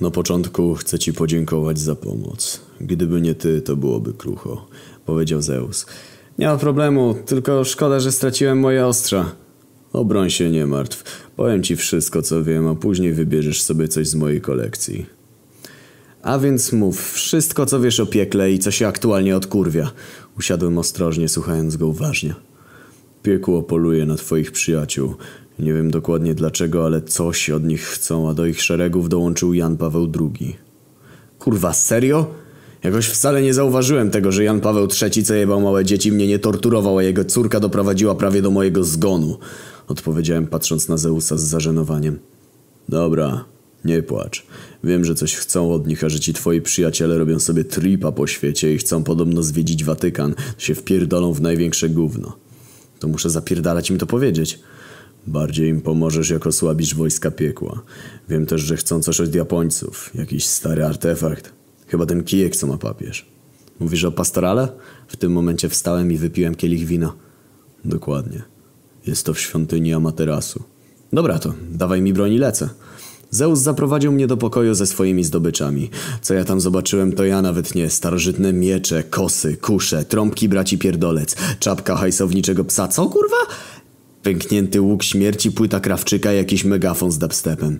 [0.00, 2.60] Na początku chcę ci podziękować za pomoc.
[2.80, 4.66] Gdyby nie ty, to byłoby krucho,
[5.06, 5.86] powiedział Zeus.
[6.38, 9.32] Nie ma problemu, tylko szkoda, że straciłem moje ostrza.
[9.92, 11.26] Obroń się, nie martw.
[11.36, 15.06] Powiem ci wszystko, co wiem, a później wybierzesz sobie coś z mojej kolekcji.
[16.22, 19.90] A więc mów wszystko, co wiesz o piekle i co się aktualnie odkurwia.
[20.38, 22.34] Usiadłem ostrożnie, słuchając go uważnie.
[23.22, 25.14] Piekło poluje na twoich przyjaciół.
[25.58, 29.76] Nie wiem dokładnie dlaczego, ale coś od nich chcą, a do ich szeregów dołączył Jan
[29.76, 30.56] Paweł II.
[31.38, 32.26] Kurwa, serio?
[32.82, 36.38] Jakoś wcale nie zauważyłem tego, że Jan Paweł III, co jebał małe dzieci, mnie nie
[36.38, 39.38] torturował, a jego córka doprowadziła prawie do mojego zgonu.
[39.88, 42.18] Odpowiedziałem patrząc na Zeusa z zażenowaniem.
[42.88, 43.44] Dobra,
[43.84, 44.46] nie płacz.
[44.84, 48.26] Wiem, że coś chcą od nich, a że ci twoi przyjaciele robią sobie tripa po
[48.26, 52.36] świecie i chcą podobno zwiedzić Watykan, to się wpierdolą w największe gówno.
[52.98, 54.58] To muszę zapierdalać im to powiedzieć.
[55.26, 57.82] Bardziej im pomożesz, jak osłabisz wojska piekła.
[58.28, 60.10] Wiem też, że chcą coś od Japońców.
[60.14, 61.52] Jakiś stary artefakt.
[61.86, 63.26] Chyba ten kijek, co ma papież.
[63.80, 64.68] Mówisz o pastorale?
[65.08, 67.12] W tym momencie wstałem i wypiłem kielich wina.
[67.84, 68.42] Dokładnie.
[69.06, 70.62] Jest to w świątyni Amaterasu.
[71.12, 72.68] Dobra to, dawaj mi broń i lecę.
[73.30, 75.90] Zeus zaprowadził mnie do pokoju ze swoimi zdobyczami.
[76.22, 77.90] Co ja tam zobaczyłem, to ja nawet nie.
[77.90, 82.88] Starożytne miecze, kosy, kusze, trąbki braci pierdolec, czapka hajsowniczego psa.
[82.88, 83.36] Co kurwa?
[84.26, 87.78] Pęknięty łuk śmierci, płyta krawczyka i jakiś megafon z dubstepem.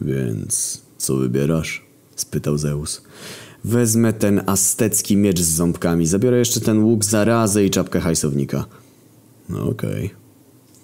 [0.00, 1.84] Więc co wybierasz?
[2.16, 3.02] spytał Zeus.
[3.64, 6.06] Wezmę ten aztecki miecz z ząbkami.
[6.06, 8.64] Zabiorę jeszcze ten łuk zarazę i czapkę hajsownika.
[9.48, 10.06] No okej.
[10.06, 10.16] Okay.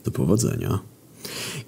[0.04, 0.78] Do powodzenia.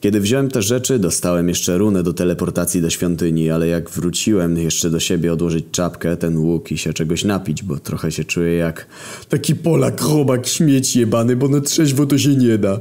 [0.01, 4.91] Kiedy wziąłem te rzeczy, dostałem jeszcze runę do teleportacji do świątyni, ale jak wróciłem jeszcze
[4.91, 8.87] do siebie odłożyć czapkę, ten łuk i się czegoś napić, bo trochę się czuję jak
[9.29, 12.81] taki Polak, robak, śmieć jebany, bo na trzeźwo to się nie da.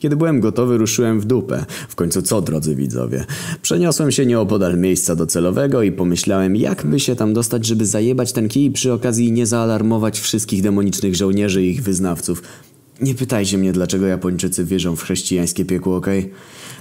[0.00, 1.64] Kiedy byłem gotowy, ruszyłem w dupę.
[1.88, 3.24] W końcu co, drodzy widzowie?
[3.62, 8.48] Przeniosłem się nieopodal miejsca docelowego i pomyślałem, jak by się tam dostać, żeby zajebać ten
[8.48, 12.42] kij przy okazji nie zaalarmować wszystkich demonicznych żołnierzy i ich wyznawców.
[13.00, 16.18] Nie pytajcie mnie, dlaczego Japończycy wierzą w chrześcijańskie piekło, okej?
[16.18, 16.34] Okay?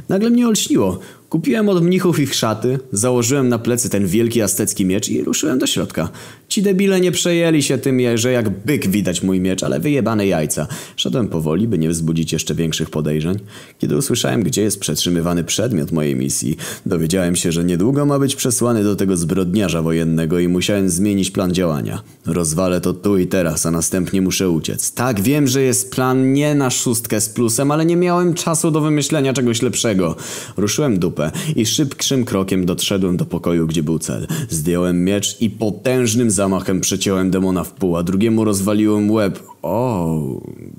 [0.10, 1.00] Nagle mnie olśniło.
[1.36, 5.68] Kupiłem od mnichów ich szaty, założyłem na plecy ten wielki aztecki miecz i ruszyłem do
[5.68, 6.10] środka.
[6.48, 10.68] Ci debile nie przejęli się tym, że jak byk widać mój miecz, ale wyjebane jajca.
[10.96, 13.40] Szedłem powoli, by nie wzbudzić jeszcze większych podejrzeń.
[13.80, 18.84] Kiedy usłyszałem, gdzie jest przetrzymywany przedmiot mojej misji, dowiedziałem się, że niedługo ma być przesłany
[18.84, 22.02] do tego zbrodniarza wojennego i musiałem zmienić plan działania.
[22.26, 24.94] Rozwalę to tu i teraz, a następnie muszę uciec.
[24.94, 28.82] Tak, wiem, że jest plan nie na szóstkę z plusem, ale nie miałem czasu do
[28.82, 30.16] wymyślenia czegoś lepszego.
[30.58, 31.25] Ruszyłem dupę
[31.56, 34.28] i szybkim krokiem dotrzedłem do pokoju, gdzie był cel.
[34.50, 39.40] Zdjąłem miecz i potężnym zamachem przeciąłem demona w pół, a drugiemu rozwaliłem łeb.
[39.62, 40.20] O,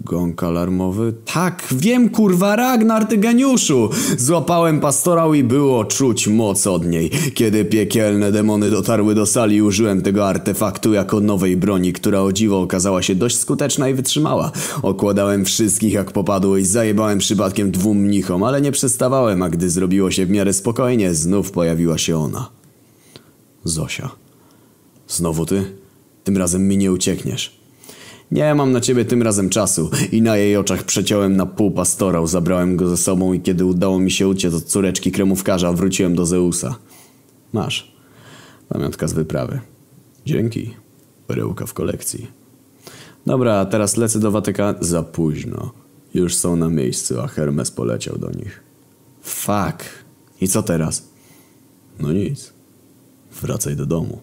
[0.07, 1.15] gąk alarmowy?
[1.35, 3.91] Tak, wiem kurwa, Ragnar, ty geniuszu!
[4.19, 7.11] Złapałem pastorał i było czuć moc od niej.
[7.35, 12.61] Kiedy piekielne demony dotarły do sali, użyłem tego artefaktu jako nowej broni, która o dziwo
[12.61, 14.53] okazała się dość skuteczna i wytrzymała.
[14.83, 20.11] Okładałem wszystkich jak popadło i zajebałem przypadkiem dwóm mnichom, ale nie przestawałem, a gdy zrobiło
[20.11, 22.49] się w miarę spokojnie, znów pojawiła się ona.
[23.65, 24.11] Zosia.
[25.09, 25.65] Znowu ty?
[26.25, 27.66] Tym razem mi nie uciekniesz.
[28.31, 32.27] Nie mam na ciebie tym razem czasu i na jej oczach przeciąłem na pół pastorał,
[32.27, 36.27] zabrałem go ze sobą i kiedy udało mi się uciec od córeczki kremówkarza, wróciłem do
[36.27, 36.77] Zeusa.
[37.53, 37.93] Masz.
[38.69, 39.61] Pamiątka z wyprawy.
[40.27, 40.75] Dzięki.
[41.27, 42.27] Perełka w kolekcji.
[43.27, 44.79] Dobra, teraz lecę do Watykanu.
[44.81, 45.73] Za późno.
[46.15, 48.63] Już są na miejscu, a Hermes poleciał do nich.
[49.23, 49.85] Fuck.
[50.41, 51.09] I co teraz?
[52.01, 52.53] No nic.
[53.43, 54.21] Wracaj do domu.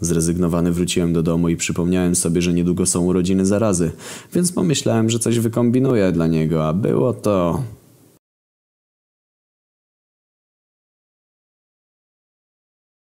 [0.00, 3.90] Zrezygnowany wróciłem do domu i przypomniałem sobie, że niedługo są urodziny zarazy,
[4.34, 7.62] więc pomyślałem, że coś wykombinuję dla niego, a było to